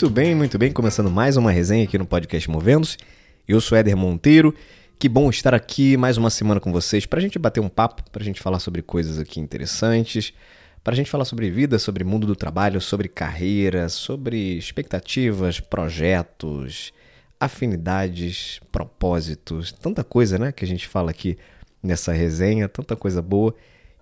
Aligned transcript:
Muito 0.00 0.14
bem, 0.14 0.34
muito 0.34 0.56
bem. 0.56 0.72
Começando 0.72 1.10
mais 1.10 1.36
uma 1.36 1.50
resenha 1.50 1.84
aqui 1.84 1.98
no 1.98 2.06
podcast 2.06 2.50
Movendo-se. 2.50 2.96
Eu 3.46 3.60
sou 3.60 3.76
Éder 3.76 3.94
Monteiro. 3.94 4.54
Que 4.98 5.10
bom 5.10 5.28
estar 5.28 5.52
aqui 5.52 5.94
mais 5.94 6.16
uma 6.16 6.30
semana 6.30 6.58
com 6.58 6.72
vocês 6.72 7.04
para 7.04 7.18
a 7.18 7.22
gente 7.22 7.38
bater 7.38 7.60
um 7.60 7.68
papo, 7.68 8.02
para 8.10 8.22
a 8.22 8.24
gente 8.24 8.40
falar 8.40 8.60
sobre 8.60 8.80
coisas 8.80 9.18
aqui 9.18 9.40
interessantes, 9.40 10.32
para 10.82 10.94
a 10.94 10.96
gente 10.96 11.10
falar 11.10 11.26
sobre 11.26 11.50
vida, 11.50 11.78
sobre 11.78 12.02
mundo 12.02 12.26
do 12.26 12.34
trabalho, 12.34 12.80
sobre 12.80 13.08
carreira, 13.08 13.90
sobre 13.90 14.56
expectativas, 14.56 15.60
projetos, 15.60 16.94
afinidades, 17.38 18.58
propósitos, 18.72 19.70
tanta 19.70 20.02
coisa, 20.02 20.38
né, 20.38 20.50
que 20.50 20.64
a 20.64 20.68
gente 20.68 20.88
fala 20.88 21.10
aqui 21.10 21.36
nessa 21.82 22.10
resenha, 22.10 22.70
tanta 22.70 22.96
coisa 22.96 23.20
boa. 23.20 23.54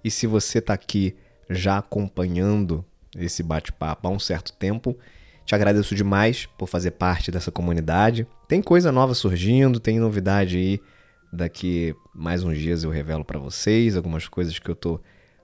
E 0.04 0.12
se 0.12 0.28
você 0.28 0.58
está 0.60 0.74
aqui 0.74 1.16
já 1.50 1.78
acompanhando 1.78 2.84
esse 3.16 3.42
bate-papo 3.42 4.06
há 4.06 4.10
um 4.12 4.20
certo 4.20 4.52
tempo, 4.52 4.96
te 5.48 5.54
agradeço 5.54 5.94
demais 5.94 6.44
por 6.58 6.68
fazer 6.68 6.90
parte 6.90 7.30
dessa 7.30 7.50
comunidade. 7.50 8.26
Tem 8.46 8.60
coisa 8.60 8.92
nova 8.92 9.14
surgindo, 9.14 9.80
tem 9.80 9.98
novidade 9.98 10.58
aí. 10.58 10.80
Daqui 11.32 11.96
mais 12.14 12.44
uns 12.44 12.58
dias 12.58 12.84
eu 12.84 12.90
revelo 12.90 13.24
para 13.24 13.38
vocês 13.38 13.96
algumas 13.96 14.28
coisas 14.28 14.58
que 14.58 14.70
eu 14.70 14.74
tô 14.74 15.00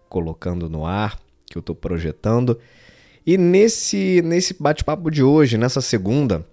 colocando 0.07 0.69
no 0.69 0.85
ar, 0.85 1.19
que 1.47 1.57
eu 1.57 1.63
tô 1.63 1.75
projetando. 1.75 2.61
E 3.27 3.39
nesse 3.39 4.21
nesse 4.23 4.55
bate-papo 4.61 5.11
de 5.11 5.23
hoje, 5.23 5.57
nessa 5.57 5.81
segunda, 5.81 6.47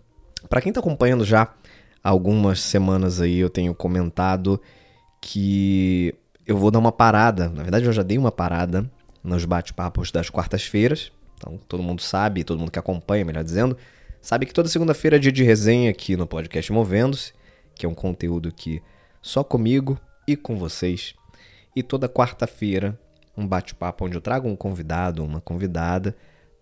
para 0.48 0.62
quem 0.62 0.72
tá 0.72 0.80
acompanhando 0.80 1.26
já 1.26 1.54
algumas 2.02 2.62
semanas 2.62 3.20
aí, 3.20 3.38
eu 3.38 3.50
tenho 3.50 3.76
comentado 3.76 4.62
que 5.20 6.16
eu 6.48 6.58
vou 6.58 6.72
dar 6.72 6.80
uma 6.80 6.94
parada. 6.94 7.50
Na 7.50 7.64
verdade, 7.64 7.84
eu 7.84 7.92
já 7.92 8.02
dei 8.02 8.18
uma 8.18 8.32
parada 8.32 8.90
nos 9.22 9.44
bate-papos 9.44 10.10
das 10.10 10.30
quartas-feiras, 10.30 11.12
então, 11.42 11.58
todo 11.68 11.82
mundo 11.82 12.02
sabe, 12.02 12.44
todo 12.44 12.60
mundo 12.60 12.72
que 12.72 12.78
acompanha, 12.78 13.26
melhor 13.26 13.44
dizendo, 13.44 13.76
sabe 14.22 14.46
que 14.46 14.54
toda 14.54 14.70
segunda-feira 14.70 15.18
é 15.18 15.20
dia 15.20 15.32
de 15.32 15.44
resenha 15.44 15.90
aqui 15.90 16.16
no 16.16 16.28
podcast 16.28 16.72
Movendo-se, 16.72 17.34
que 17.74 17.86
é 17.86 17.90
um 17.90 17.96
conteúdo 17.96 18.52
que 18.54 18.82
só 19.22 19.44
comigo 19.44 20.00
e 20.28 20.36
com 20.36 20.56
vocês. 20.56 21.16
E 21.76 21.82
toda 21.82 22.08
quarta-feira, 22.08 23.00
um 23.36 23.48
bate-papo 23.48 24.06
onde 24.06 24.16
eu 24.16 24.22
trago 24.22 24.48
um 24.48 24.56
convidado, 24.56 25.24
uma 25.24 25.42
convidada, 25.42 26.16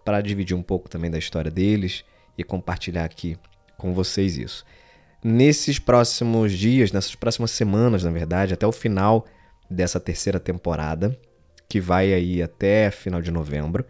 para 0.06 0.22
dividir 0.22 0.56
um 0.56 0.64
pouco 0.64 0.88
também 0.88 1.12
da 1.12 1.18
história 1.18 1.52
deles 1.52 2.06
e 2.38 2.44
compartilhar 2.44 3.04
aqui 3.04 3.38
com 3.78 3.94
vocês 3.94 4.38
isso. 4.38 4.64
Nesses 5.22 5.78
próximos 5.78 6.54
dias, 6.54 6.94
nessas 6.94 7.16
próximas 7.16 7.52
semanas, 7.52 8.06
na 8.06 8.12
verdade, 8.12 8.54
até 8.54 8.66
o 8.66 8.72
final 8.72 9.26
dessa 9.70 10.00
terceira 10.00 10.40
temporada, 10.40 11.20
que 11.68 11.82
vai 11.82 12.14
aí 12.14 12.42
até 12.42 12.90
final 12.90 13.22
de 13.22 13.30
novembro, 13.30 13.86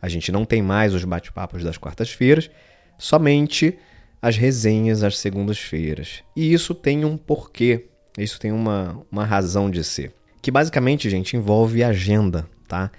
a 0.00 0.08
gente 0.08 0.30
não 0.30 0.44
tem 0.44 0.62
mais 0.62 0.94
os 0.94 1.04
bate-papos 1.04 1.64
das 1.64 1.78
quartas-feiras, 1.78 2.50
somente 2.98 3.78
as 4.20 4.36
resenhas 4.36 5.02
às 5.02 5.18
segundas-feiras. 5.18 6.22
E 6.34 6.52
isso 6.52 6.74
tem 6.74 7.04
um 7.04 7.16
porquê, 7.16 7.86
isso 8.18 8.38
tem 8.40 8.52
uma, 8.52 9.02
uma 9.10 9.24
razão 9.24 9.70
de 9.70 9.82
ser. 9.84 10.12
Que 10.42 10.50
basicamente, 10.50 11.10
gente, 11.10 11.36
envolve 11.36 11.82
agenda, 11.82 12.48
tá? 12.68 12.90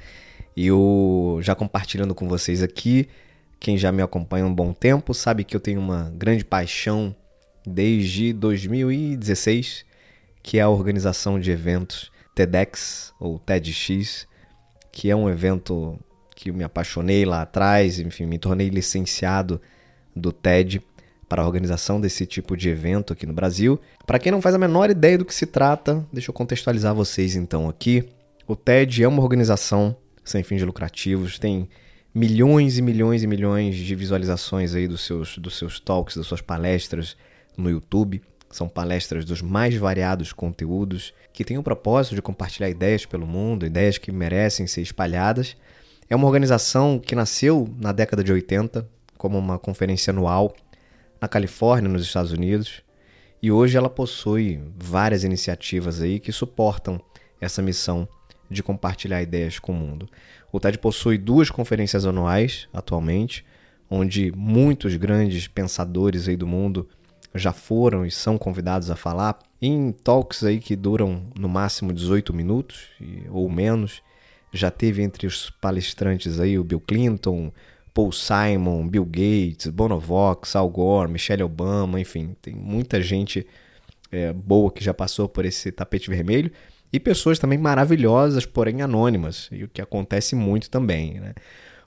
Eu 0.56 1.40
já 1.42 1.53
compartilhando 1.53 2.16
com 2.16 2.28
vocês 2.28 2.64
aqui, 2.64 3.08
quem 3.59 3.78
já 3.78 3.92
me 3.92 4.02
acompanha 4.02 4.45
um 4.45 4.53
bom 4.53 4.73
tempo 4.73 5.14
sabe 5.14 5.44
que 5.44 5.56
eu 5.56 5.59
tenho 5.59 5.80
uma 5.80 6.12
grande 6.16 6.44
paixão 6.44 7.16
desde 7.66 8.34
2016, 8.34 9.86
que 10.42 10.58
é 10.59 10.62
a 10.62 10.70
organização 10.70 11.40
de 11.40 11.52
eventos 11.52 12.12
TEDx 12.34 13.14
ou 13.20 13.40
TEDx, 13.40 14.28
que 14.92 15.09
é 15.09 15.16
um 15.16 15.30
evento 15.30 16.00
que 16.38 16.52
eu 16.52 16.53
me 16.53 16.64
apaixonei 16.64 17.25
lá 17.25 17.42
atrás, 17.42 18.00
enfim, 18.00 18.28
me 18.28 18.38
tornei 18.38 18.70
licenciado 18.70 19.59
do 20.16 20.31
TED 20.31 20.80
para 21.28 21.42
a 21.42 21.46
organização 21.46 22.00
desse 22.00 22.28
tipo 22.28 22.56
de 22.56 22.70
evento 22.70 23.12
aqui 23.12 23.25
no 23.25 23.34
Brasil. 23.34 23.81
Para 24.06 24.20
quem 24.20 24.31
não 24.31 24.40
faz 24.40 24.53
a 24.53 24.59
menor 24.59 24.92
ideia 24.92 25.18
do 25.18 25.26
que 25.26 25.34
se 25.34 25.47
trata, 25.47 26.06
deixa 26.14 26.30
eu 26.30 26.34
contextualizar 26.34 26.94
vocês 26.94 27.36
então 27.36 27.68
aqui. 27.68 28.08
O 28.47 28.56
TED 28.56 29.03
é 29.03 29.08
uma 29.08 29.24
organização 29.24 29.97
sem 30.24 30.44
fins 30.44 30.62
lucrativos, 30.62 31.40
tem 31.40 31.68
milhões 32.14 32.78
e 32.78 32.84
milhões 32.84 33.24
e 33.24 33.28
milhões 33.28 33.76
de 33.76 33.96
visualizações 33.96 34.76
aí 34.76 34.88
dos 34.88 35.02
seus, 35.02 35.40
dos 35.40 35.58
seus 35.58 35.80
talks, 35.80 36.18
das 36.18 36.28
suas 36.28 36.42
palestras 36.42 37.18
no 37.58 37.68
YouTube. 37.68 38.22
São 38.52 38.70
palestras 38.70 39.26
dos 39.26 39.42
mais 39.42 39.76
variados 39.76 40.31
conteúdos 40.31 41.16
que 41.34 41.44
têm 41.44 41.58
o 41.58 41.64
propósito 41.64 42.14
de 42.14 42.22
compartilhar 42.22 42.70
ideias 42.70 43.08
pelo 43.08 43.26
mundo, 43.26 43.66
ideias 43.66 43.97
que 43.97 44.12
merecem 44.12 44.68
ser 44.68 44.81
espalhadas. 44.81 45.58
É 46.09 46.16
uma 46.16 46.25
organização 46.25 47.00
que 47.00 47.13
nasceu 47.13 47.68
na 47.78 47.91
década 47.91 48.23
de 48.23 48.31
80 48.31 48.88
como 49.18 49.38
uma 49.38 49.59
conferência 49.59 50.12
anual 50.12 50.56
na 51.19 51.28
Califórnia, 51.28 51.90
nos 51.90 52.03
Estados 52.03 52.31
Unidos, 52.31 52.81
e 53.41 53.51
hoje 53.51 53.78
ela 53.78 53.90
possui 53.90 54.62
várias 54.78 55.25
iniciativas 55.25 56.01
aí 56.01 56.19
que 56.19 56.31
suportam 56.31 57.01
essa 57.41 57.62
missão 57.62 58.07
de 58.50 58.63
compartilhar 58.63 59.22
ideias 59.22 59.59
com 59.59 59.73
o 59.73 59.75
mundo. 59.75 60.07
O 60.50 60.62
TED 60.62 60.78
possui 60.78 61.17
duas 61.17 61.50
conferências 61.50 62.06
anuais 62.06 62.69
atualmente, 62.73 63.46
onde 63.90 64.31
muitos 64.34 64.96
grandes 64.96 65.47
pensadores 65.47 66.29
aí 66.29 66.38
do 66.38 66.47
mundo 66.47 66.88
já 67.35 67.51
foram 67.51 68.06
e 68.06 68.12
são 68.12 68.38
convidados 68.38 68.90
a 68.90 68.96
falar 68.96 69.38
em 69.62 69.91
talks 69.91 70.44
aí 70.44 70.59
que 70.59 70.75
duram 70.75 71.23
no 71.38 71.50
máximo 71.50 71.91
18 71.91 72.34
minutos 72.34 72.91
ou 73.29 73.50
menos 73.50 74.01
já 74.57 74.72
teve 74.72 75.01
entre 75.01 75.28
os 75.28 75.50
palestrantes 75.50 76.40
aí 76.40 76.57
o 76.57 76.63
Bill 76.63 76.79
Clinton, 76.79 77.51
Paul 77.94 78.12
Simon, 78.12 78.88
Bill 78.88 79.06
Gates, 79.06 79.68
Bonovox, 79.68 80.56
Al 80.56 80.69
Gore, 80.69 81.12
Michelle 81.12 81.44
Obama, 81.44 82.00
enfim, 82.00 82.35
tem 82.41 82.53
muita 82.53 83.01
gente 83.01 83.46
é, 84.12 84.31
boa 84.31 84.72
que 84.72 84.84
já 84.84 84.94
passou 84.94 85.28
por 85.28 85.46
esse 85.46 85.72
tapete 85.72 86.09
vermelho 86.09 86.51
e 86.91 87.00
pessoas 87.00 87.40
também 87.40 87.57
maravilhosas, 87.57 88.46
porém 88.46 88.81
anônimas, 88.81 89.50
e 89.51 89.63
o 89.63 89.67
que 89.67 89.81
acontece 89.81 90.35
muito 90.35 90.69
também. 90.69 91.19
Né? 91.19 91.34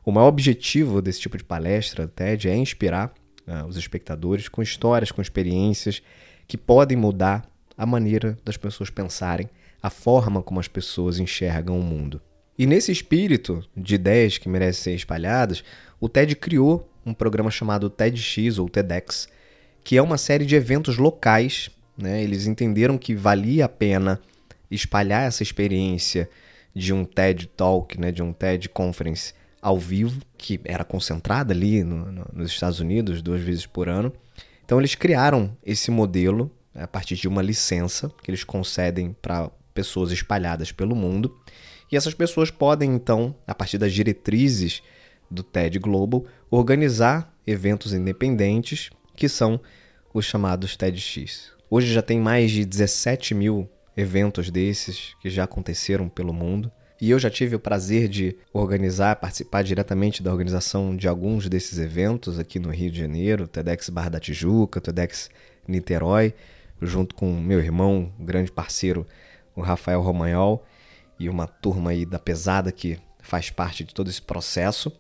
O 0.05 0.13
maior 0.13 0.29
objetivo 0.29 1.01
desse 1.01 1.21
tipo 1.21 1.37
de 1.37 1.45
palestra, 1.45 2.09
TED, 2.09 2.49
é 2.49 2.57
inspirar 2.57 3.13
uh, 3.47 3.67
os 3.67 3.77
espectadores 3.77 4.49
com 4.49 4.63
histórias, 4.63 5.11
com 5.11 5.23
experiências 5.23 6.03
que 6.47 6.59
podem 6.59 6.97
mudar 6.97 7.49
a 7.77 7.87
maneira 7.87 8.37
das 8.45 8.57
pessoas 8.57 8.91
pensarem, 8.91 9.49
a 9.83 9.89
forma 9.89 10.43
como 10.43 10.61
as 10.61 10.69
pessoas 10.69 11.19
enxergam 11.19 11.79
o 11.79 11.83
mundo. 11.83 12.21
E 12.61 12.67
nesse 12.67 12.93
espírito 12.93 13.65
de 13.75 13.95
ideias 13.95 14.37
que 14.37 14.47
merecem 14.47 14.83
ser 14.83 14.95
espalhadas, 14.95 15.65
o 15.99 16.11
TED 16.11 16.37
criou 16.37 16.87
um 17.07 17.15
programa 17.15 17.51
chamado 17.51 17.89
TEDx 17.89 18.59
ou 18.59 18.69
TEDx, 18.69 19.31
que 19.83 19.97
é 19.97 20.03
uma 20.03 20.19
série 20.19 20.45
de 20.45 20.57
eventos 20.57 20.99
locais. 20.99 21.71
Né? 21.97 22.23
Eles 22.23 22.47
entenderam 22.47 22.99
que 22.99 23.15
valia 23.15 23.65
a 23.65 23.69
pena 23.69 24.21
espalhar 24.71 25.27
essa 25.27 25.43
experiência 25.43 26.29
de 26.75 26.93
um 26.93 27.03
TED 27.03 27.47
Talk, 27.47 27.99
né? 27.99 28.13
de 28.13 28.23
um 28.23 28.31
TED 28.31 28.69
Conference 28.69 29.33
ao 29.63 29.79
vivo, 29.79 30.21
que 30.37 30.61
era 30.63 30.85
concentrada 30.85 31.55
ali 31.55 31.83
no, 31.83 32.13
no, 32.13 32.27
nos 32.31 32.51
Estados 32.51 32.79
Unidos 32.79 33.23
duas 33.23 33.41
vezes 33.41 33.65
por 33.65 33.89
ano. 33.89 34.13
Então 34.63 34.79
eles 34.79 34.95
criaram 34.95 35.57
esse 35.65 35.91
modelo 35.91 36.55
a 36.75 36.87
partir 36.87 37.17
de 37.17 37.27
uma 37.27 37.41
licença 37.41 38.13
que 38.23 38.31
eles 38.31 38.45
concedem 38.45 39.17
para 39.23 39.51
pessoas 39.73 40.13
espalhadas 40.13 40.71
pelo 40.71 40.95
mundo. 40.95 41.35
E 41.91 41.97
essas 41.97 42.15
pessoas 42.15 42.51
podem, 42.51 42.95
então, 42.95 43.35
a 43.47 43.55
partir 43.55 43.77
das 43.77 43.93
diretrizes 43.93 44.83
do 45.31 45.43
TED 45.43 45.79
Global, 45.79 46.25
organizar 46.51 47.35
eventos 47.47 47.93
independentes, 47.93 48.91
que 49.17 49.29
são 49.29 49.61
os 50.15 50.25
chamados 50.25 50.77
TEDx. 50.77 51.53
Hoje 51.69 51.93
já 51.93 52.03
tem 52.03 52.21
mais 52.21 52.51
de 52.51 52.65
17 52.65 53.35
mil 53.35 53.69
eventos 53.97 54.51
desses 54.51 55.15
que 55.21 55.29
já 55.29 55.45
aconteceram 55.45 56.09
pelo 56.09 56.33
mundo. 56.33 56.71
E 57.01 57.11
eu 57.11 57.19
já 57.19 57.31
tive 57.31 57.57
o 57.57 57.61
prazer 57.61 58.09
de 58.09 58.37
organizar, 58.53 59.17
participar 59.17 59.63
diretamente 59.63 60.23
da 60.23 60.31
organização 60.31 60.95
de 60.95 61.09
alguns 61.09 61.49
desses 61.49 61.79
eventos 61.79 62.39
aqui 62.39 62.59
no 62.59 62.71
Rio 62.71 62.91
de 62.91 62.99
Janeiro, 63.01 63.49
TEDx 63.49 63.89
Barra 63.89 64.11
da 64.11 64.21
Tijuca, 64.21 64.81
TEDx 64.81 65.31
Niterói, 65.67 66.35
junto 66.81 67.15
com 67.15 67.33
meu 67.33 67.59
irmão, 67.59 68.13
grande 68.19 68.53
parceiro, 68.53 69.07
o 69.57 69.63
Rafael 69.63 70.03
Romagnol 70.03 70.65
e 71.21 71.29
uma 71.29 71.47
turma 71.47 71.91
aí 71.91 72.07
da 72.07 72.19
pesada 72.19 72.73
que 72.73 72.99
faz 73.21 73.51
parte 73.51 73.85
de 73.85 73.93
todo 73.93 74.09
esse 74.09 74.23
processo. 74.23 74.91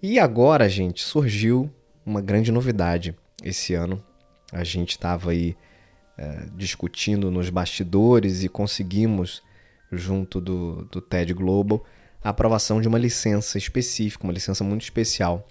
E 0.00 0.16
agora, 0.16 0.68
gente, 0.68 1.02
surgiu 1.02 1.68
uma 2.04 2.20
grande 2.20 2.52
novidade 2.52 3.16
esse 3.42 3.74
ano. 3.74 4.00
A 4.52 4.62
gente 4.62 4.90
estava 4.90 5.32
aí 5.32 5.56
é, 6.16 6.46
discutindo 6.54 7.32
nos 7.32 7.50
bastidores 7.50 8.44
e 8.44 8.48
conseguimos, 8.48 9.42
junto 9.90 10.40
do, 10.40 10.84
do 10.84 11.00
TED 11.00 11.34
Global, 11.34 11.84
a 12.22 12.28
aprovação 12.28 12.80
de 12.80 12.86
uma 12.86 12.98
licença 12.98 13.58
específica, 13.58 14.22
uma 14.22 14.32
licença 14.32 14.62
muito 14.62 14.82
especial, 14.82 15.48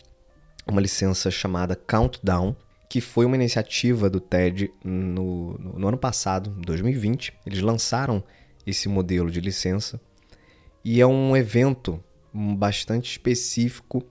uma 0.65 0.79
licença 0.79 1.29
chamada 1.29 1.75
Countdown, 1.75 2.55
que 2.89 3.01
foi 3.01 3.25
uma 3.25 3.35
iniciativa 3.35 4.09
do 4.09 4.21
TED 4.21 4.71
no, 4.81 5.57
no, 5.57 5.79
no 5.79 5.87
ano 5.89 5.97
passado, 5.97 6.51
2020. 6.51 7.33
Eles 7.45 7.59
lançaram 7.61 8.23
esse 8.65 8.87
modelo 8.87 9.29
de 9.29 9.39
licença. 9.39 9.99
E 10.83 11.01
é 11.01 11.07
um 11.07 11.35
evento 11.35 12.03
bastante 12.33 13.11
específico 13.11 14.03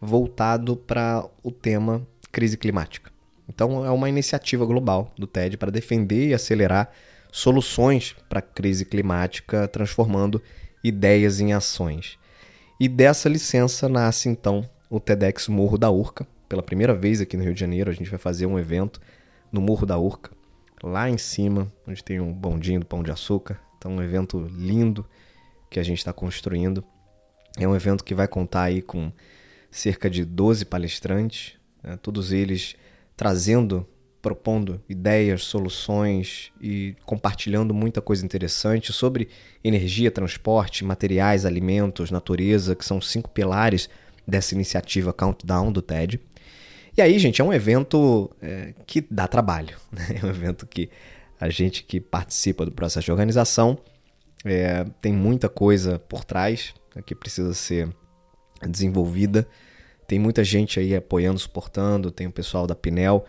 voltado 0.00 0.76
para 0.76 1.28
o 1.42 1.50
tema 1.50 2.06
crise 2.30 2.56
climática. 2.56 3.10
Então, 3.48 3.84
é 3.84 3.90
uma 3.90 4.08
iniciativa 4.08 4.64
global 4.66 5.12
do 5.18 5.26
TED 5.26 5.56
para 5.56 5.70
defender 5.70 6.28
e 6.28 6.34
acelerar 6.34 6.90
soluções 7.32 8.14
para 8.28 8.40
a 8.40 8.42
crise 8.42 8.84
climática, 8.84 9.66
transformando 9.68 10.42
ideias 10.82 11.40
em 11.40 11.52
ações. 11.52 12.18
E 12.78 12.88
dessa 12.88 13.28
licença 13.28 13.88
nasce 13.88 14.28
então 14.28 14.68
o 14.88 15.00
TEDx 15.00 15.48
Morro 15.48 15.78
da 15.78 15.90
Urca. 15.90 16.26
Pela 16.48 16.62
primeira 16.62 16.94
vez 16.94 17.20
aqui 17.20 17.36
no 17.36 17.42
Rio 17.42 17.54
de 17.54 17.60
Janeiro, 17.60 17.90
a 17.90 17.94
gente 17.94 18.10
vai 18.10 18.18
fazer 18.18 18.46
um 18.46 18.58
evento 18.58 19.00
no 19.50 19.60
Morro 19.60 19.84
da 19.84 19.98
Urca, 19.98 20.30
lá 20.82 21.08
em 21.10 21.18
cima, 21.18 21.72
onde 21.86 22.04
tem 22.04 22.20
um 22.20 22.32
bondinho 22.32 22.80
do 22.80 22.86
Pão 22.86 23.02
de 23.02 23.10
Açúcar. 23.10 23.60
Então, 23.78 23.92
um 23.92 24.02
evento 24.02 24.40
lindo 24.54 25.06
que 25.70 25.78
a 25.78 25.82
gente 25.82 25.98
está 25.98 26.12
construindo. 26.12 26.84
É 27.56 27.66
um 27.66 27.74
evento 27.74 28.04
que 28.04 28.14
vai 28.14 28.28
contar 28.28 28.64
aí 28.64 28.82
com 28.82 29.12
cerca 29.70 30.08
de 30.08 30.24
12 30.24 30.64
palestrantes, 30.64 31.54
né? 31.82 31.98
todos 32.00 32.32
eles 32.32 32.74
trazendo, 33.16 33.86
propondo 34.22 34.82
ideias, 34.88 35.44
soluções 35.44 36.52
e 36.60 36.96
compartilhando 37.04 37.74
muita 37.74 38.00
coisa 38.00 38.24
interessante 38.24 38.92
sobre 38.92 39.28
energia, 39.62 40.10
transporte, 40.10 40.84
materiais, 40.84 41.44
alimentos, 41.44 42.10
natureza, 42.10 42.74
que 42.74 42.84
são 42.84 43.00
cinco 43.00 43.30
pilares 43.30 43.88
dessa 44.26 44.54
iniciativa 44.54 45.12
Countdown 45.12 45.72
do 45.72 45.82
TED. 45.82 46.20
E 46.96 47.02
aí, 47.02 47.18
gente, 47.18 47.40
é 47.40 47.44
um 47.44 47.52
evento 47.52 48.30
é, 48.42 48.74
que 48.86 49.00
dá 49.00 49.26
trabalho. 49.26 49.76
Né? 49.90 50.18
É 50.20 50.26
um 50.26 50.28
evento 50.28 50.66
que 50.66 50.90
a 51.40 51.48
gente 51.48 51.82
que 51.84 52.00
participa 52.00 52.64
do 52.64 52.72
processo 52.72 53.06
de 53.06 53.12
organização 53.12 53.78
é, 54.44 54.84
tem 55.00 55.12
muita 55.12 55.48
coisa 55.48 55.98
por 55.98 56.24
trás 56.24 56.74
né, 56.94 57.02
que 57.04 57.14
precisa 57.14 57.52
ser 57.54 57.88
desenvolvida. 58.68 59.46
Tem 60.06 60.18
muita 60.18 60.42
gente 60.44 60.80
aí 60.80 60.94
apoiando, 60.94 61.38
suportando. 61.38 62.10
Tem 62.10 62.26
o 62.26 62.32
pessoal 62.32 62.66
da 62.66 62.74
Pinel, 62.74 63.24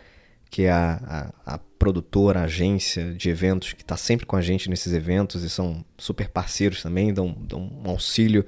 que 0.50 0.64
é 0.64 0.72
a, 0.72 1.32
a, 1.46 1.56
a 1.56 1.58
produtora, 1.58 2.42
a 2.42 2.44
agência 2.44 3.14
de 3.14 3.30
eventos, 3.30 3.74
que 3.74 3.82
está 3.82 3.98
sempre 3.98 4.26
com 4.26 4.36
a 4.36 4.42
gente 4.42 4.70
nesses 4.70 4.94
eventos 4.94 5.44
e 5.44 5.50
são 5.50 5.84
super 5.98 6.30
parceiros 6.30 6.82
também, 6.82 7.14
dão, 7.14 7.36
dão 7.40 7.72
um 7.84 7.90
auxílio 7.90 8.46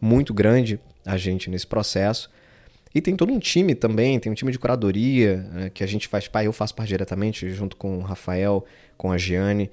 muito 0.00 0.32
grande 0.34 0.80
a 1.04 1.16
gente 1.16 1.50
nesse 1.50 1.66
processo. 1.66 2.30
E 2.94 3.00
tem 3.00 3.16
todo 3.16 3.32
um 3.32 3.38
time 3.38 3.74
também, 3.74 4.18
tem 4.18 4.30
um 4.30 4.34
time 4.34 4.52
de 4.52 4.58
curadoria 4.58 5.38
né, 5.52 5.70
que 5.70 5.82
a 5.82 5.86
gente 5.86 6.08
faz, 6.08 6.28
pai, 6.28 6.46
eu 6.46 6.52
faço 6.52 6.74
parte 6.74 6.88
diretamente 6.88 7.50
junto 7.50 7.76
com 7.76 7.98
o 7.98 8.02
Rafael, 8.02 8.64
com 8.96 9.10
a 9.10 9.16
Giane. 9.16 9.70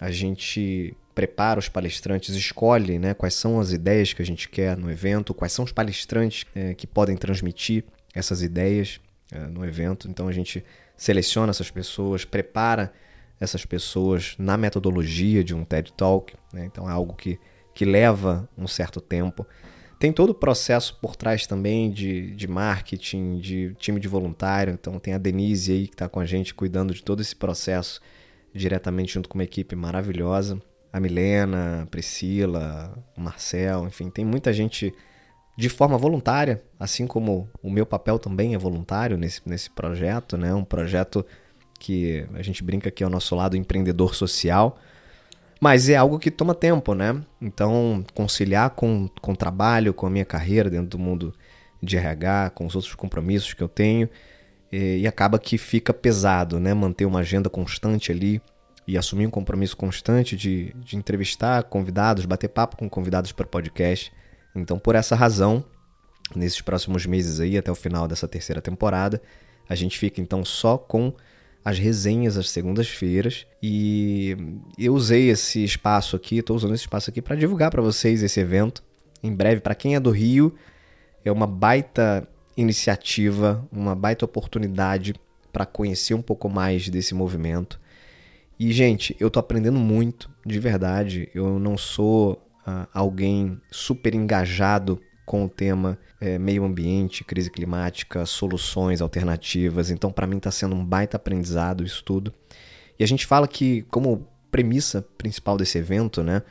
A 0.00 0.10
gente 0.10 0.96
prepara 1.14 1.58
os 1.58 1.68
palestrantes, 1.68 2.34
escolhe 2.34 2.98
né, 2.98 3.12
quais 3.14 3.34
são 3.34 3.60
as 3.60 3.72
ideias 3.72 4.12
que 4.12 4.22
a 4.22 4.24
gente 4.24 4.48
quer 4.48 4.76
no 4.76 4.90
evento, 4.90 5.34
quais 5.34 5.52
são 5.52 5.64
os 5.64 5.72
palestrantes 5.72 6.46
é, 6.54 6.74
que 6.74 6.86
podem 6.86 7.16
transmitir 7.16 7.84
essas 8.14 8.42
ideias 8.42 9.00
é, 9.30 9.38
no 9.40 9.64
evento. 9.64 10.08
Então 10.08 10.28
a 10.28 10.32
gente 10.32 10.64
seleciona 10.96 11.50
essas 11.50 11.70
pessoas, 11.70 12.24
prepara 12.24 12.92
essas 13.38 13.66
pessoas 13.66 14.34
na 14.38 14.56
metodologia 14.56 15.42
de 15.42 15.54
um 15.54 15.64
TED 15.64 15.92
Talk. 15.92 16.34
Né? 16.52 16.64
Então 16.64 16.88
é 16.88 16.92
algo 16.92 17.14
que, 17.14 17.38
que 17.74 17.84
leva 17.84 18.48
um 18.56 18.66
certo 18.66 19.00
tempo. 19.00 19.46
Tem 20.02 20.12
todo 20.12 20.30
o 20.30 20.34
processo 20.34 20.98
por 21.00 21.14
trás 21.14 21.46
também 21.46 21.88
de, 21.88 22.34
de 22.34 22.48
marketing, 22.48 23.38
de 23.38 23.72
time 23.78 24.00
de 24.00 24.08
voluntário. 24.08 24.72
Então 24.72 24.98
tem 24.98 25.14
a 25.14 25.18
Denise 25.18 25.70
aí 25.70 25.86
que 25.86 25.94
está 25.94 26.08
com 26.08 26.18
a 26.18 26.24
gente 26.26 26.52
cuidando 26.52 26.92
de 26.92 27.04
todo 27.04 27.22
esse 27.22 27.36
processo 27.36 28.00
diretamente 28.52 29.14
junto 29.14 29.28
com 29.28 29.38
uma 29.38 29.44
equipe 29.44 29.76
maravilhosa 29.76 30.60
a 30.92 30.98
Milena, 30.98 31.84
a 31.84 31.86
Priscila, 31.86 32.92
o 33.16 33.20
Marcel, 33.20 33.86
enfim, 33.86 34.10
tem 34.10 34.24
muita 34.24 34.52
gente 34.52 34.92
de 35.56 35.68
forma 35.68 35.96
voluntária, 35.96 36.60
assim 36.80 37.06
como 37.06 37.48
o 37.62 37.70
meu 37.70 37.86
papel 37.86 38.18
também 38.18 38.56
é 38.56 38.58
voluntário 38.58 39.16
nesse, 39.16 39.40
nesse 39.46 39.70
projeto, 39.70 40.36
né? 40.36 40.52
Um 40.52 40.64
projeto 40.64 41.24
que 41.78 42.26
a 42.34 42.42
gente 42.42 42.64
brinca 42.64 42.90
que 42.90 43.04
é 43.04 43.06
o 43.06 43.10
nosso 43.10 43.36
lado 43.36 43.56
empreendedor 43.56 44.16
social, 44.16 44.80
mas 45.62 45.88
é 45.88 45.94
algo 45.94 46.18
que 46.18 46.28
toma 46.28 46.56
tempo, 46.56 46.92
né? 46.92 47.22
Então, 47.40 48.04
conciliar 48.14 48.70
com, 48.70 49.08
com 49.20 49.30
o 49.30 49.36
trabalho, 49.36 49.94
com 49.94 50.08
a 50.08 50.10
minha 50.10 50.24
carreira 50.24 50.68
dentro 50.68 50.88
do 50.88 50.98
mundo 50.98 51.32
de 51.80 51.96
RH, 51.96 52.50
com 52.50 52.66
os 52.66 52.74
outros 52.74 52.96
compromissos 52.96 53.54
que 53.54 53.62
eu 53.62 53.68
tenho, 53.68 54.10
e, 54.72 55.06
acaba 55.06 55.38
que 55.38 55.56
fica 55.56 55.94
pesado, 55.94 56.58
né? 56.58 56.74
Manter 56.74 57.04
uma 57.04 57.20
agenda 57.20 57.48
constante 57.48 58.10
ali 58.10 58.42
e 58.88 58.98
assumir 58.98 59.24
um 59.24 59.30
compromisso 59.30 59.76
constante 59.76 60.36
de, 60.36 60.74
de 60.80 60.96
entrevistar 60.96 61.62
convidados, 61.62 62.24
bater 62.24 62.48
papo 62.48 62.76
com 62.76 62.90
convidados 62.90 63.30
para 63.30 63.46
podcast. 63.46 64.12
Então, 64.56 64.80
por 64.80 64.96
essa 64.96 65.14
razão, 65.14 65.64
nesses 66.34 66.60
próximos 66.60 67.06
meses 67.06 67.38
aí, 67.38 67.56
até 67.56 67.70
o 67.70 67.76
final 67.76 68.08
dessa 68.08 68.26
terceira 68.26 68.60
temporada, 68.60 69.22
a 69.68 69.76
gente 69.76 69.96
fica 69.96 70.20
então 70.20 70.44
só 70.44 70.76
com 70.76 71.14
as 71.64 71.78
resenhas 71.78 72.36
às 72.36 72.50
segundas-feiras 72.50 73.46
e 73.62 74.36
eu 74.78 74.94
usei 74.94 75.30
esse 75.30 75.62
espaço 75.62 76.16
aqui, 76.16 76.38
estou 76.38 76.56
usando 76.56 76.74
esse 76.74 76.82
espaço 76.82 77.10
aqui 77.10 77.22
para 77.22 77.36
divulgar 77.36 77.70
para 77.70 77.82
vocês 77.82 78.22
esse 78.22 78.40
evento. 78.40 78.82
Em 79.22 79.32
breve, 79.32 79.60
para 79.60 79.74
quem 79.74 79.94
é 79.94 80.00
do 80.00 80.10
Rio, 80.10 80.54
é 81.24 81.30
uma 81.30 81.46
baita 81.46 82.26
iniciativa, 82.56 83.66
uma 83.70 83.94
baita 83.94 84.24
oportunidade 84.24 85.14
para 85.52 85.64
conhecer 85.64 86.14
um 86.14 86.22
pouco 86.22 86.48
mais 86.48 86.88
desse 86.88 87.14
movimento. 87.14 87.80
E, 88.58 88.72
gente, 88.72 89.16
eu 89.20 89.30
tô 89.30 89.38
aprendendo 89.38 89.78
muito, 89.78 90.30
de 90.44 90.58
verdade. 90.58 91.28
Eu 91.34 91.58
não 91.58 91.76
sou 91.78 92.32
uh, 92.66 92.86
alguém 92.92 93.60
super 93.70 94.14
engajado 94.14 95.00
com 95.24 95.44
o 95.44 95.48
tema 95.48 95.98
é, 96.20 96.38
meio 96.38 96.64
ambiente, 96.64 97.24
crise 97.24 97.50
climática, 97.50 98.26
soluções 98.26 99.00
alternativas. 99.00 99.90
Então, 99.90 100.10
para 100.10 100.26
mim, 100.26 100.36
está 100.36 100.50
sendo 100.50 100.74
um 100.74 100.84
baita 100.84 101.16
aprendizado 101.16 101.84
isso 101.84 102.02
tudo. 102.04 102.32
E 102.98 103.04
a 103.04 103.06
gente 103.06 103.26
fala 103.26 103.48
que, 103.48 103.82
como 103.90 104.26
premissa 104.50 105.02
principal 105.16 105.56
desse 105.56 105.78
evento, 105.78 106.22
né, 106.22 106.42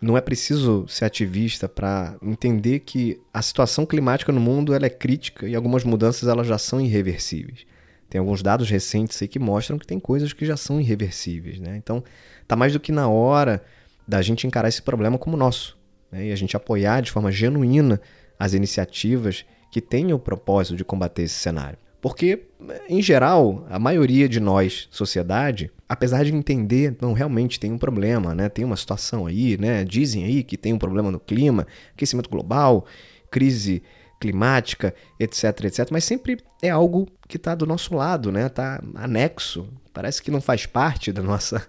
não 0.00 0.16
é 0.16 0.20
preciso 0.20 0.86
ser 0.88 1.04
ativista 1.04 1.68
para 1.68 2.16
entender 2.22 2.80
que 2.80 3.20
a 3.32 3.42
situação 3.42 3.84
climática 3.84 4.32
no 4.32 4.40
mundo 4.40 4.72
ela 4.72 4.86
é 4.86 4.90
crítica 4.90 5.46
e 5.46 5.54
algumas 5.54 5.84
mudanças 5.84 6.28
elas 6.28 6.46
já 6.46 6.56
são 6.56 6.80
irreversíveis. 6.80 7.66
Tem 8.08 8.18
alguns 8.18 8.42
dados 8.42 8.70
recentes 8.70 9.20
aí 9.20 9.28
que 9.28 9.38
mostram 9.38 9.78
que 9.78 9.86
tem 9.86 10.00
coisas 10.00 10.32
que 10.32 10.46
já 10.46 10.56
são 10.56 10.80
irreversíveis, 10.80 11.60
né? 11.60 11.76
Então, 11.76 12.02
tá 12.46 12.56
mais 12.56 12.72
do 12.72 12.80
que 12.80 12.90
na 12.90 13.08
hora 13.08 13.62
da 14.06 14.22
gente 14.22 14.46
encarar 14.46 14.68
esse 14.68 14.80
problema 14.80 15.18
como 15.18 15.36
nosso, 15.36 15.77
né? 16.10 16.26
E 16.26 16.32
a 16.32 16.36
gente 16.36 16.56
apoiar 16.56 17.00
de 17.00 17.10
forma 17.10 17.30
genuína 17.30 18.00
as 18.38 18.54
iniciativas 18.54 19.44
que 19.70 19.80
têm 19.80 20.12
o 20.12 20.18
propósito 20.18 20.76
de 20.76 20.84
combater 20.84 21.22
esse 21.22 21.34
cenário. 21.34 21.78
Porque, 22.00 22.46
em 22.88 23.02
geral, 23.02 23.66
a 23.68 23.78
maioria 23.78 24.28
de 24.28 24.38
nós, 24.38 24.86
sociedade, 24.90 25.70
apesar 25.88 26.24
de 26.24 26.32
entender, 26.32 26.96
não, 27.00 27.12
realmente 27.12 27.58
tem 27.58 27.72
um 27.72 27.78
problema, 27.78 28.34
né? 28.34 28.48
Tem 28.48 28.64
uma 28.64 28.76
situação 28.76 29.26
aí, 29.26 29.58
né? 29.58 29.84
Dizem 29.84 30.24
aí 30.24 30.44
que 30.44 30.56
tem 30.56 30.72
um 30.72 30.78
problema 30.78 31.10
no 31.10 31.18
clima, 31.18 31.66
aquecimento 31.92 32.30
global, 32.30 32.86
crise 33.30 33.82
climática, 34.18 34.94
etc, 35.18 35.64
etc, 35.64 35.88
mas 35.90 36.04
sempre 36.04 36.38
é 36.62 36.70
algo 36.70 37.08
que 37.26 37.36
está 37.36 37.54
do 37.54 37.66
nosso 37.66 37.94
lado, 37.94 38.32
né? 38.32 38.48
Tá 38.48 38.82
anexo, 38.94 39.68
parece 39.92 40.22
que 40.22 40.30
não 40.30 40.40
faz 40.40 40.66
parte 40.66 41.12
da 41.12 41.22
nossa, 41.22 41.66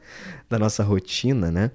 da 0.50 0.58
nossa 0.58 0.84
rotina, 0.84 1.52
né? 1.52 1.72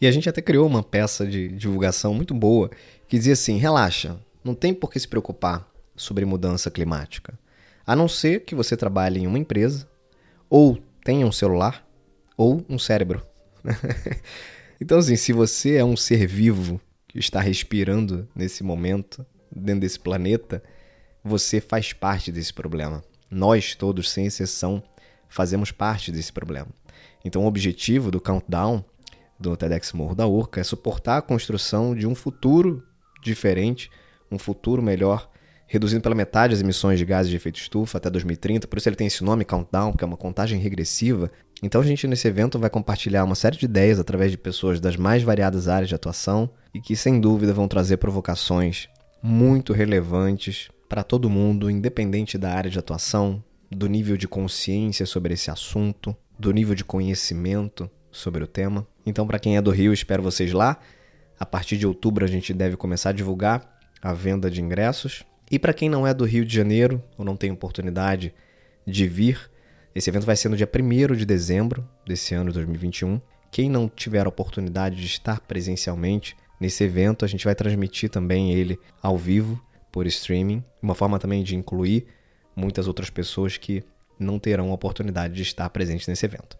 E 0.00 0.06
a 0.06 0.12
gente 0.12 0.28
até 0.28 0.40
criou 0.40 0.66
uma 0.66 0.82
peça 0.82 1.26
de 1.26 1.48
divulgação 1.48 2.14
muito 2.14 2.34
boa 2.34 2.70
que 3.08 3.18
dizia 3.18 3.32
assim: 3.32 3.56
relaxa, 3.56 4.18
não 4.44 4.54
tem 4.54 4.72
por 4.72 4.90
que 4.90 5.00
se 5.00 5.08
preocupar 5.08 5.68
sobre 5.96 6.24
mudança 6.24 6.70
climática, 6.70 7.38
a 7.86 7.94
não 7.94 8.08
ser 8.08 8.44
que 8.44 8.54
você 8.54 8.76
trabalhe 8.76 9.20
em 9.20 9.26
uma 9.26 9.38
empresa 9.38 9.88
ou 10.48 10.78
tenha 11.04 11.26
um 11.26 11.32
celular 11.32 11.86
ou 12.36 12.64
um 12.68 12.78
cérebro. 12.78 13.22
então, 14.80 14.98
assim, 14.98 15.16
se 15.16 15.32
você 15.32 15.76
é 15.76 15.84
um 15.84 15.96
ser 15.96 16.26
vivo 16.26 16.80
que 17.08 17.18
está 17.18 17.40
respirando 17.40 18.28
nesse 18.34 18.64
momento, 18.64 19.24
dentro 19.54 19.80
desse 19.80 19.98
planeta, 19.98 20.62
você 21.22 21.60
faz 21.60 21.92
parte 21.92 22.32
desse 22.32 22.52
problema. 22.52 23.02
Nós 23.30 23.74
todos, 23.74 24.10
sem 24.10 24.26
exceção, 24.26 24.82
fazemos 25.28 25.70
parte 25.70 26.10
desse 26.10 26.32
problema. 26.32 26.68
Então, 27.24 27.44
o 27.44 27.46
objetivo 27.46 28.10
do 28.10 28.20
Countdown 28.20 28.84
do 29.38 29.56
TEDx 29.56 29.92
Morro 29.92 30.14
da 30.14 30.26
Urca 30.26 30.60
é 30.60 30.64
suportar 30.64 31.18
a 31.18 31.22
construção 31.22 31.94
de 31.94 32.06
um 32.06 32.14
futuro 32.14 32.82
diferente, 33.22 33.90
um 34.30 34.38
futuro 34.38 34.82
melhor, 34.82 35.28
reduzindo 35.66 36.02
pela 36.02 36.14
metade 36.14 36.54
as 36.54 36.60
emissões 36.60 36.98
de 36.98 37.04
gases 37.04 37.30
de 37.30 37.36
efeito 37.36 37.58
estufa 37.58 37.98
até 37.98 38.10
2030. 38.10 38.66
Por 38.66 38.78
isso 38.78 38.88
ele 38.88 38.96
tem 38.96 39.06
esse 39.06 39.24
nome 39.24 39.44
Countdown, 39.44 39.92
que 39.94 40.04
é 40.04 40.06
uma 40.06 40.16
contagem 40.16 40.60
regressiva. 40.60 41.30
Então 41.62 41.80
a 41.80 41.84
gente 41.84 42.06
nesse 42.06 42.28
evento 42.28 42.58
vai 42.58 42.68
compartilhar 42.68 43.24
uma 43.24 43.34
série 43.34 43.56
de 43.56 43.64
ideias 43.64 43.98
através 43.98 44.30
de 44.30 44.36
pessoas 44.36 44.80
das 44.80 44.96
mais 44.96 45.22
variadas 45.22 45.68
áreas 45.68 45.88
de 45.88 45.94
atuação 45.94 46.50
e 46.74 46.80
que 46.80 46.96
sem 46.96 47.20
dúvida 47.20 47.54
vão 47.54 47.68
trazer 47.68 47.96
provocações 47.96 48.88
muito 49.22 49.72
relevantes 49.72 50.68
para 50.88 51.04
todo 51.04 51.30
mundo, 51.30 51.70
independente 51.70 52.36
da 52.36 52.52
área 52.52 52.70
de 52.70 52.78
atuação, 52.78 53.42
do 53.70 53.88
nível 53.88 54.16
de 54.16 54.26
consciência 54.26 55.06
sobre 55.06 55.34
esse 55.34 55.50
assunto, 55.50 56.14
do 56.38 56.52
nível 56.52 56.74
de 56.74 56.84
conhecimento 56.84 57.88
sobre 58.10 58.42
o 58.42 58.46
tema. 58.46 58.86
Então, 59.06 59.26
para 59.26 59.38
quem 59.38 59.56
é 59.56 59.62
do 59.62 59.70
Rio, 59.70 59.92
espero 59.92 60.22
vocês 60.22 60.52
lá. 60.52 60.78
A 61.38 61.46
partir 61.46 61.76
de 61.76 61.86
outubro 61.86 62.24
a 62.24 62.28
gente 62.28 62.52
deve 62.52 62.76
começar 62.76 63.10
a 63.10 63.12
divulgar 63.12 63.80
a 64.02 64.12
venda 64.12 64.50
de 64.50 64.60
ingressos. 64.60 65.24
E 65.50 65.58
para 65.58 65.72
quem 65.72 65.88
não 65.88 66.06
é 66.06 66.12
do 66.12 66.24
Rio 66.24 66.44
de 66.44 66.54
Janeiro 66.54 67.02
ou 67.16 67.24
não 67.24 67.36
tem 67.36 67.50
oportunidade 67.50 68.34
de 68.86 69.06
vir. 69.06 69.50
Esse 69.94 70.10
evento 70.10 70.26
vai 70.26 70.36
ser 70.36 70.48
no 70.48 70.56
dia 70.56 70.68
1 70.68 71.14
de 71.14 71.24
dezembro 71.24 71.88
desse 72.06 72.34
ano 72.34 72.52
2021. 72.52 73.20
Quem 73.50 73.68
não 73.68 73.88
tiver 73.88 74.24
a 74.26 74.28
oportunidade 74.28 74.96
de 74.96 75.06
estar 75.06 75.40
presencialmente 75.40 76.36
nesse 76.62 76.84
evento, 76.84 77.24
a 77.24 77.28
gente 77.28 77.44
vai 77.44 77.54
transmitir 77.54 78.08
também 78.08 78.52
ele 78.52 78.78
ao 79.02 79.18
vivo 79.18 79.60
por 79.90 80.06
streaming, 80.06 80.64
uma 80.80 80.94
forma 80.94 81.18
também 81.18 81.42
de 81.42 81.56
incluir 81.56 82.06
muitas 82.54 82.86
outras 82.86 83.10
pessoas 83.10 83.56
que 83.56 83.82
não 84.18 84.38
terão 84.38 84.70
a 84.70 84.74
oportunidade 84.74 85.34
de 85.34 85.42
estar 85.42 85.68
presentes 85.70 86.06
nesse 86.06 86.24
evento. 86.24 86.56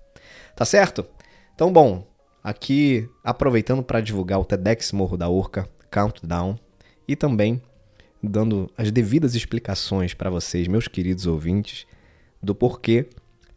Tá 0.57 0.65
certo? 0.65 1.07
Então, 1.55 1.73
bom, 1.73 2.05
aqui 2.43 3.09
aproveitando 3.23 3.83
para 3.83 4.01
divulgar 4.01 4.41
o 4.41 4.45
TEDx 4.45 4.91
Morro 4.93 5.17
da 5.17 5.29
Urca 5.29 5.69
Countdown 5.91 6.59
e 7.07 7.15
também 7.15 7.63
dando 8.21 8.71
as 8.77 8.91
devidas 8.91 9.35
explicações 9.35 10.15
para 10.15 10.31
vocês, 10.31 10.67
meus 10.67 10.89
queridos 10.89 11.27
ouvintes, 11.27 11.87
do 12.43 12.55
porquê 12.55 13.09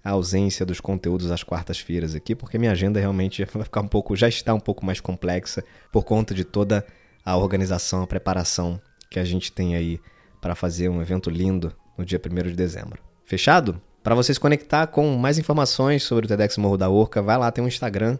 a 0.05 0.11
ausência 0.11 0.63
dos 0.63 0.79
conteúdos 0.79 1.31
às 1.31 1.41
quartas-feiras 1.41 2.13
aqui, 2.13 2.35
porque 2.35 2.59
minha 2.59 2.71
agenda 2.71 2.99
realmente 2.99 3.43
vai 3.51 3.63
ficar 3.63 3.81
um 3.81 3.87
pouco, 3.87 4.15
já 4.15 4.29
está 4.29 4.53
um 4.53 4.59
pouco 4.59 4.85
mais 4.85 4.99
complexa 4.99 5.63
por 5.91 6.03
conta 6.03 6.35
de 6.35 6.43
toda 6.43 6.85
a 7.25 7.35
organização, 7.35 8.03
a 8.03 8.07
preparação 8.07 8.79
que 9.09 9.17
a 9.19 9.25
gente 9.25 9.51
tem 9.51 9.75
aí 9.75 9.99
para 10.39 10.53
fazer 10.53 10.89
um 10.89 11.01
evento 11.01 11.31
lindo 11.31 11.73
no 11.97 12.05
dia 12.05 12.21
1 12.23 12.49
de 12.49 12.55
dezembro. 12.55 13.01
Fechado? 13.23 13.81
Para 14.03 14.13
você 14.13 14.31
se 14.31 14.39
conectar 14.39 14.85
com 14.85 15.17
mais 15.17 15.39
informações 15.39 16.03
sobre 16.03 16.25
o 16.25 16.27
TEDx 16.27 16.55
Morro 16.57 16.77
da 16.77 16.87
Urca, 16.87 17.23
vai 17.23 17.39
lá, 17.39 17.51
tem 17.51 17.63
um 17.63 17.67
Instagram, 17.67 18.19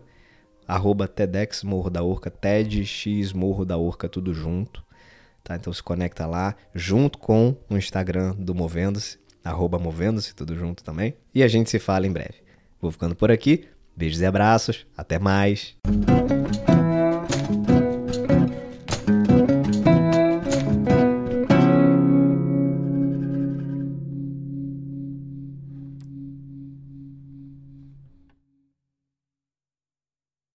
arroba 0.67 1.07
TEDx 1.07 1.63
Morro 1.63 1.91
da 1.91 2.01
Urca, 2.01 2.31
TEDx 2.31 3.31
Morro 3.31 3.63
da 3.63 3.77
Urca, 3.77 4.09
tudo 4.09 4.33
junto. 4.33 4.83
Tá? 5.43 5.55
Então 5.55 5.71
se 5.71 5.83
conecta 5.83 6.25
lá, 6.25 6.55
junto 6.73 7.19
com 7.19 7.55
o 7.69 7.77
Instagram 7.77 8.33
do 8.33 8.55
Movendo-se, 8.55 9.19
arroba 9.45 9.79
Movendo-se, 9.79 10.35
tudo 10.35 10.55
junto 10.55 10.83
também. 10.83 11.15
E 11.33 11.43
a 11.43 11.47
gente 11.47 11.69
se 11.69 11.79
fala 11.79 12.07
em 12.07 12.11
breve. 12.11 12.43
Vou 12.81 12.91
ficando 12.91 13.15
por 13.15 13.31
aqui. 13.31 13.65
Beijos 13.95 14.19
e 14.19 14.25
abraços. 14.25 14.85
Até 14.97 15.17
mais. 15.17 15.75